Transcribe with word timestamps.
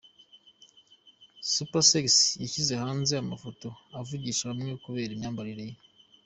Supersexy 1.53 2.27
yashyize 2.43 2.73
hanze 2.83 3.13
amafoto 3.17 3.67
avugisha 3.99 4.49
bamwe 4.49 4.71
kubera 4.83 5.11
imyambarire 5.13 5.63
ye. 5.69 5.75